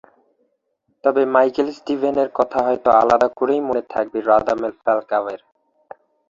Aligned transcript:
তবে 1.03 1.21
মাইকেল 1.25 1.67
স্টিভেনের 1.71 2.29
কথা 2.33 2.59
হয়তো 2.67 2.89
আলাদা 3.01 3.27
করেই 3.37 3.61
মনে 3.67 3.83
থাকবে 3.93 4.17
রাদামেল 4.21 4.73
ফ্যালকাওয়ের। 4.81 5.41